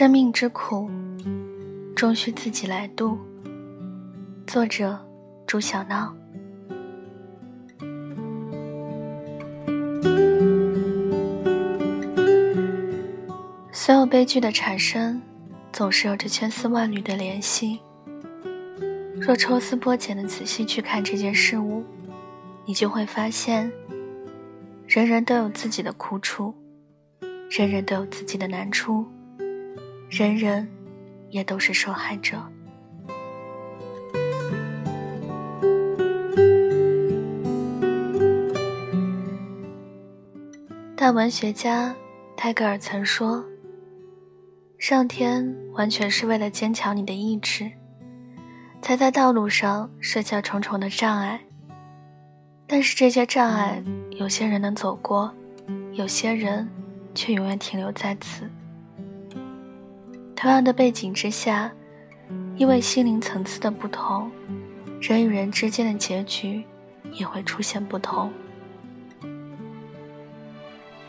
[0.00, 0.88] 生命之苦，
[1.94, 3.18] 终需自己来度。
[4.46, 4.98] 作者：
[5.46, 6.16] 朱小闹。
[13.70, 15.20] 所有悲剧的产生，
[15.70, 17.78] 总是有着千丝万缕的联系。
[19.20, 21.84] 若抽丝剥茧的仔细去看这件事物，
[22.64, 23.70] 你就会发现，
[24.86, 26.54] 人人都有自己的苦楚，
[27.50, 29.04] 人人都有自己的难处，
[30.10, 30.68] 人人
[31.28, 32.42] 也都是受害者。
[40.96, 41.94] 大文学家
[42.36, 43.44] 泰戈尔曾说
[44.78, 47.70] ：“上天完全是为了坚强你的意志。”
[48.82, 51.40] 才在道路上设下重重的障碍，
[52.66, 55.32] 但是这些障碍，有些人能走过，
[55.92, 56.68] 有些人
[57.14, 58.50] 却永远停留在此。
[60.40, 61.70] 同样的背景之下，
[62.56, 64.30] 因为心灵层次的不同，
[64.98, 66.64] 人与人之间的结局
[67.12, 68.32] 也会出现不同。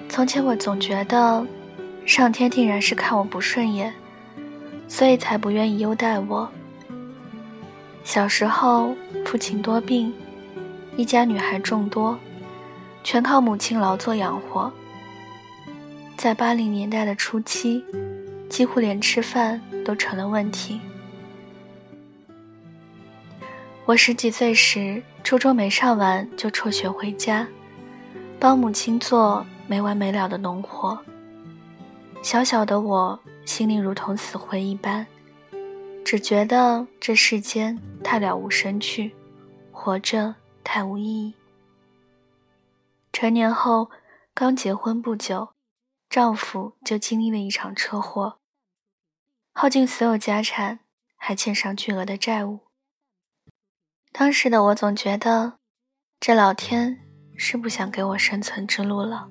[0.09, 1.48] 从前我总觉得，
[2.06, 3.94] 上天定然是看我不顺眼，
[4.90, 6.52] 所以才不愿意优待我。
[8.04, 8.94] 小时候，
[9.26, 10.14] 父亲多病，
[10.98, 12.20] 一家女孩众多，
[13.02, 14.70] 全靠母亲劳作养活。
[16.18, 17.82] 在八零年代的初期，
[18.52, 20.81] 几乎连吃饭都成了问题。
[23.85, 27.47] 我十几岁时，初中没上完就辍学回家，
[28.38, 30.99] 帮母亲做没完没了的农活。
[32.22, 35.07] 小小的我，心里如同死灰一般。
[36.03, 39.16] 只觉得这世间太了无生趣，
[39.72, 41.34] 活着太无意义。
[43.13, 43.90] 成年后，
[44.34, 45.53] 刚结婚不久，
[46.09, 48.40] 丈夫就经历了一场车祸，
[49.53, 50.79] 耗尽所有家产，
[51.17, 52.59] 还欠上巨额的债务。
[54.12, 55.53] 当时的我总觉得，
[56.19, 57.00] 这老天
[57.35, 59.29] 是不想给我生存之路了。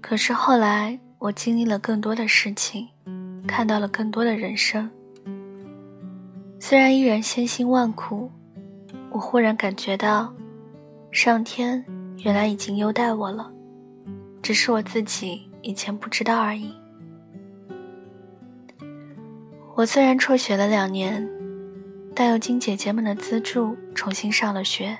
[0.00, 2.88] 可是后来，我经历了更多的事情。
[3.46, 4.90] 看到了更多的人生，
[6.58, 8.32] 虽然依然千辛万苦，
[9.10, 10.34] 我忽然感觉到，
[11.12, 11.84] 上天
[12.20, 13.52] 原来已经优待我了，
[14.42, 16.74] 只是我自己以前不知道而已。
[19.76, 21.28] 我虽然辍学了两年，
[22.14, 24.98] 但又经姐姐们的资助重新上了学。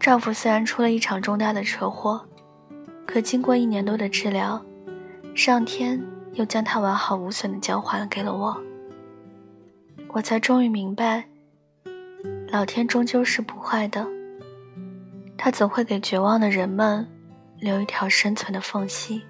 [0.00, 2.26] 丈夫虽然出了一场重大的车祸，
[3.06, 4.64] 可经过一年多的治疗，
[5.34, 6.00] 上天。
[6.34, 8.56] 又将他完好无损的交还给了我，
[10.10, 11.24] 我才终于明白，
[12.50, 14.06] 老天终究是不坏的，
[15.36, 17.04] 他总会给绝望的人们
[17.58, 19.22] 留一条生存的缝隙。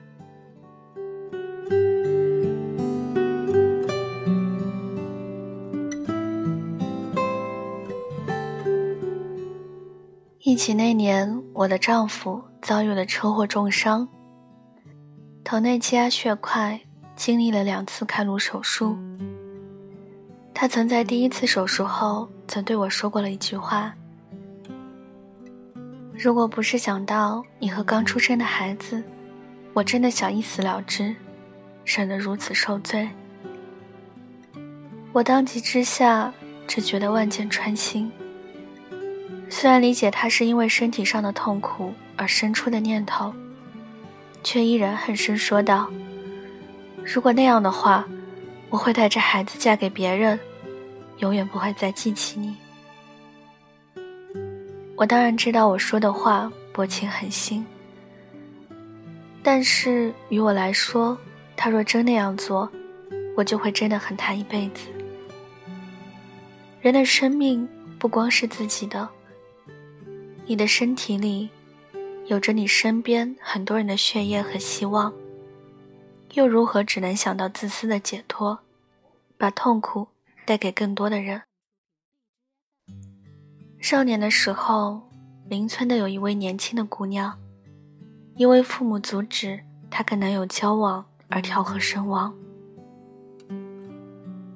[10.49, 14.09] 疫情那年，我的丈夫遭遇了车祸重伤，
[15.45, 16.81] 头内积压血块。
[17.15, 18.97] 经历了两次开颅手术，
[20.55, 23.95] 他曾在第一次手术后曾对我说过了一句话
[26.17, 29.03] ：“如果不是想到你和刚出生的孩子，
[29.75, 31.15] 我真的想一死了之，
[31.85, 33.07] 省得如此受罪。”
[35.13, 36.33] 我当即之下
[36.67, 38.11] 只觉得万箭穿心。
[39.51, 43.33] 虽然理解他是因为身体上的痛苦而生出的念头，
[44.43, 45.91] 却依然恨声说道。
[47.05, 48.07] 如果那样的话，
[48.69, 50.39] 我会带着孩子嫁给别人，
[51.19, 52.55] 永远不会再记起你。
[54.95, 57.65] 我当然知道我说的话薄情狠心，
[59.43, 61.17] 但是于我来说，
[61.57, 62.71] 他若真那样做，
[63.37, 64.89] 我就会真的恨他一辈子。
[66.81, 67.67] 人的生命
[67.99, 69.09] 不光是自己的，
[70.49, 71.51] 你的身体里
[72.27, 75.13] 有着你身边很多人的血液和希望。
[76.33, 78.59] 又如何只能想到自私的解脱，
[79.37, 80.09] 把痛苦
[80.47, 81.43] 带给更多的人？
[83.79, 85.03] 少年的时候，
[85.47, 87.39] 邻村的有一位年轻的姑娘，
[88.37, 89.61] 因为父母阻止
[89.91, 92.35] 她跟男友交往而跳河身亡。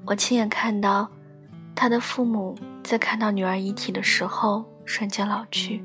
[0.06, 1.10] 我亲眼看到，
[1.74, 5.82] 她的父母在看到女儿遗体的时候瞬间老去。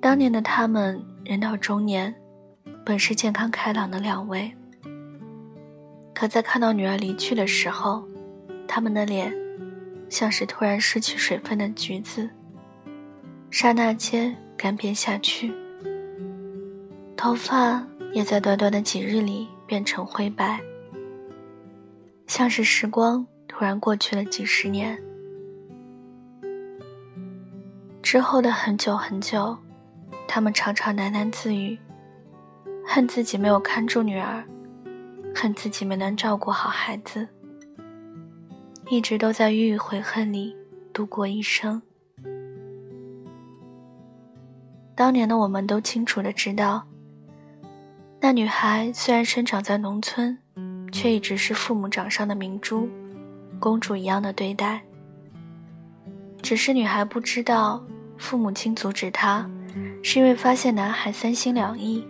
[0.00, 2.14] 当年的他们人到中年。
[2.84, 4.50] 本是健康开朗的两位，
[6.14, 8.02] 可在看到女儿离去的时候，
[8.66, 9.30] 他们的脸
[10.08, 12.30] 像是突然失去水分的橘子，
[13.50, 15.52] 刹那间干瘪下去，
[17.14, 20.58] 头发也在短短的几日里变成灰白，
[22.26, 24.98] 像是时光突然过去了几十年。
[28.10, 29.54] 之后的很久很久，
[30.26, 31.78] 他们常常喃喃自语，
[32.82, 34.42] 恨自己没有看住女儿，
[35.34, 37.28] 恨自己没能照顾好孩子，
[38.88, 40.56] 一直都在郁郁悔恨里
[40.90, 41.82] 度过一生。
[44.94, 46.86] 当年的我们都清楚的知道，
[48.22, 50.38] 那女孩虽然生长在农村，
[50.90, 52.88] 却一直是父母掌上的明珠，
[53.60, 54.80] 公主一样的对待。
[56.40, 57.84] 只是女孩不知道。
[58.18, 59.48] 父母亲阻止他，
[60.02, 62.04] 是因为发现男孩三心两意，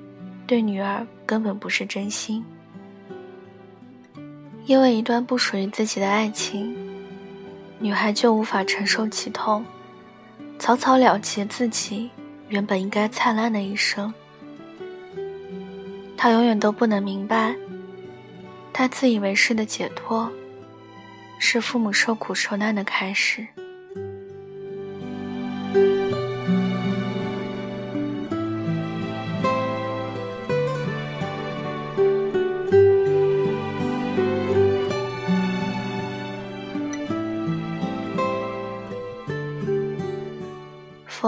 [0.47, 2.45] 对女儿根本不是真心。
[4.65, 6.77] 因为一段不属于自己的爱情，
[7.79, 9.65] 女孩就无法承受其痛，
[10.59, 12.11] 草草了结自己
[12.49, 14.13] 原本应该灿烂的一生。
[16.17, 17.55] 她永远都不能明白，
[18.73, 20.31] 她自以为是的解脱，
[21.39, 23.47] 是父母受苦受难的开始。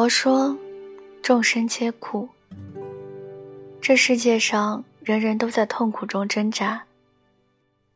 [0.00, 0.56] 佛说，
[1.22, 2.26] 众生皆苦。
[3.82, 6.84] 这世界上人人都在痛苦中挣扎，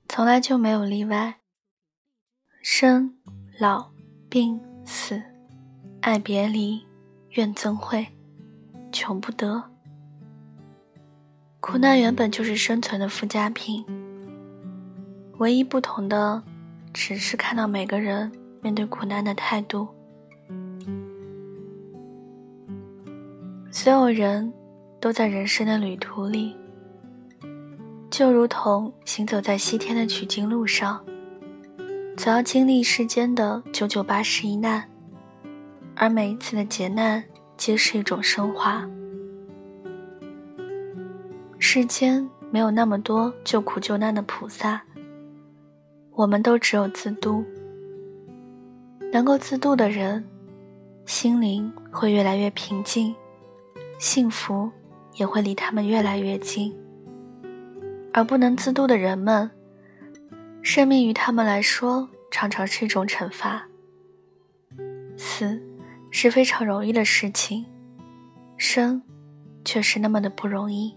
[0.06, 1.36] 从来就没有例外。
[2.60, 3.16] 生、
[3.58, 3.90] 老、
[4.28, 5.22] 病、死，
[6.02, 6.84] 爱别离，
[7.30, 8.06] 怨憎会，
[8.92, 9.64] 穷不得。
[11.58, 13.82] 苦难原本就是生存的附加品，
[15.38, 16.42] 唯一不同的，
[16.92, 18.30] 只是看到每个人
[18.60, 19.88] 面对苦难的态度。
[23.84, 24.50] 所有人
[24.98, 26.56] 都在人生的旅途里，
[28.10, 31.04] 就如同行走在西天的取经路上，
[32.16, 34.88] 总要经历世间的九九八十一难，
[35.94, 37.22] 而每一次的劫难
[37.58, 38.88] 皆是一种升华。
[41.58, 44.80] 世间没有那么多救苦救难的菩萨，
[46.12, 47.44] 我们都只有自渡。
[49.12, 50.24] 能够自渡的人，
[51.04, 53.14] 心灵会越来越平静。
[53.98, 54.70] 幸福
[55.14, 56.74] 也会离他们越来越近，
[58.12, 59.50] 而不能自渡的人们，
[60.62, 63.66] 生命于他们来说常常是一种惩罚。
[65.16, 65.62] 死
[66.10, 67.64] 是非常容易的事情，
[68.56, 69.00] 生
[69.64, 70.94] 却是那么的不容易。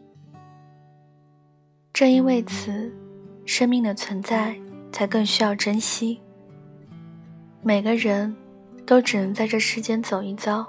[1.94, 2.92] 正因为此，
[3.46, 4.56] 生命的存在
[4.92, 6.20] 才更需要珍惜。
[7.62, 8.36] 每个人
[8.86, 10.68] 都只能在这世间走一遭。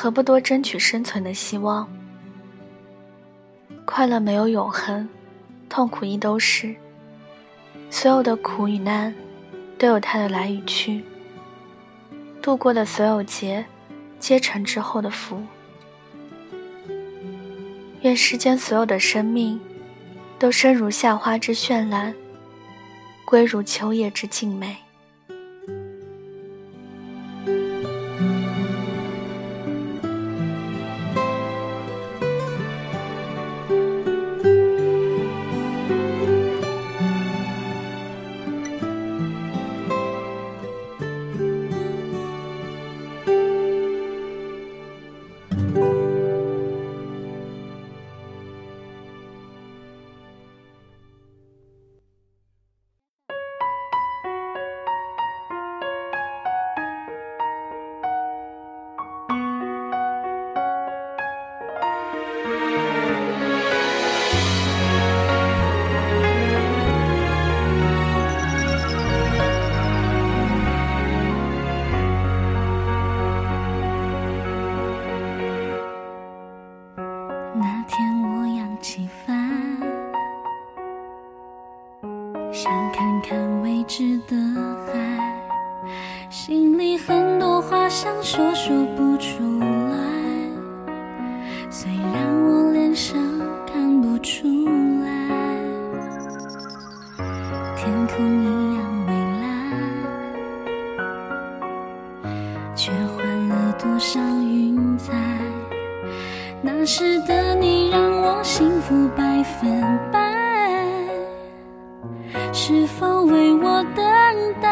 [0.00, 1.88] 何不多争取生存的希望？
[3.84, 5.08] 快乐没有永恒，
[5.68, 6.72] 痛苦亦都是。
[7.90, 9.12] 所有的苦与难，
[9.76, 11.02] 都有它的来与去。
[12.40, 13.66] 度过的所有劫，
[14.20, 15.42] 皆成之后的福。
[18.02, 19.60] 愿世间所有的生命，
[20.38, 22.14] 都生如夏花之绚烂，
[23.24, 24.76] 归如秋叶之静美。
[45.58, 45.97] 说
[97.88, 98.44] 天空一
[98.76, 99.48] 样蔚蓝，
[102.76, 105.14] 却换了多少云彩。
[106.60, 110.20] 那时的你让我幸福百分百，
[112.52, 114.04] 是否为我等
[114.60, 114.68] 待？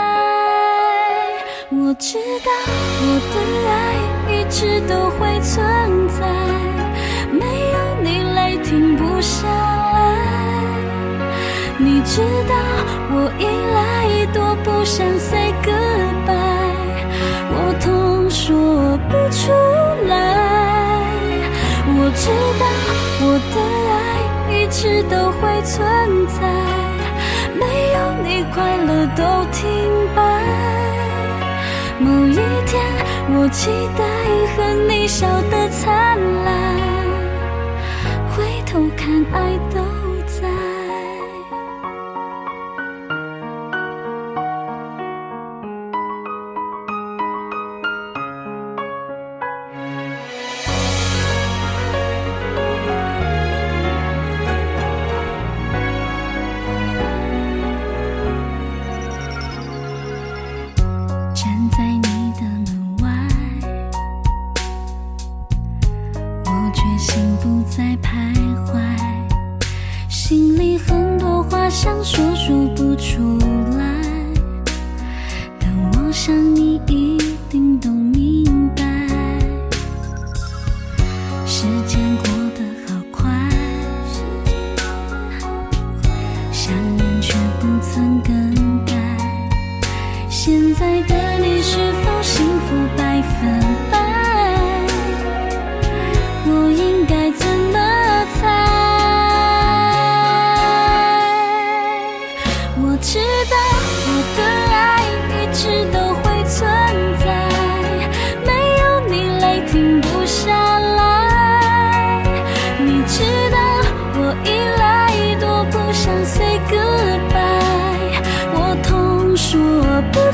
[1.71, 2.53] 我知道
[3.01, 3.37] 我的
[3.71, 3.75] 爱
[4.31, 5.06] 一直都
[12.17, 12.55] 知道
[13.11, 13.45] 我依
[13.75, 17.05] 赖多不想 say goodbye，
[17.53, 19.53] 我痛说不出
[20.09, 20.11] 来。
[21.89, 22.65] 我知道
[23.21, 23.57] 我的
[23.93, 23.95] 爱
[24.51, 25.77] 一直都会存
[26.29, 26.41] 在，
[27.53, 29.21] 没有你快乐都
[29.53, 29.61] 停
[30.15, 30.19] 摆。
[32.01, 32.83] 某一天，
[33.29, 34.01] 我期待
[34.57, 34.57] 和
[34.89, 36.49] 你笑得灿烂，
[38.35, 40.06] 回头看爱都。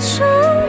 [0.02, 0.62] 终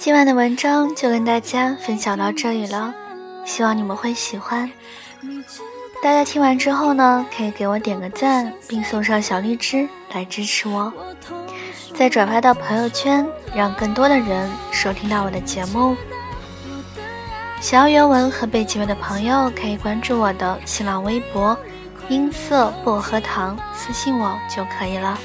[0.00, 2.94] 今晚的文章就跟大家分享到这里了，
[3.44, 4.72] 希望你们会喜欢。
[6.02, 10.90] 大家听完之后呢，可以给我点个赞，并送上小荔枝来支持我，
[11.94, 15.94] 再转发到朋友圈，让更多的人收听到我的节目。
[17.60, 21.54] 想要原文和背景文的朋友，可以关注我的新浪微博
[22.08, 25.18] “音色薄荷糖”，私信我就可以了。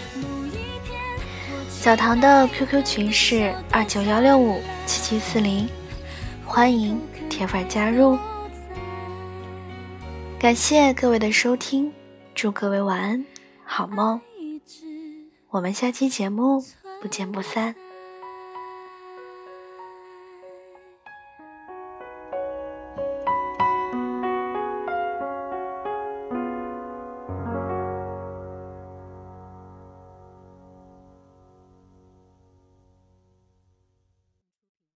[1.85, 5.69] 小唐的 QQ 群是二九幺六五七七四零，
[6.43, 6.99] 欢迎
[7.29, 8.17] 铁粉加入。
[10.39, 11.93] 感谢各位的收听，
[12.33, 13.23] 祝各位晚安，
[13.63, 14.19] 好梦。
[15.51, 16.59] 我们下期节目
[17.03, 17.75] 不见不散。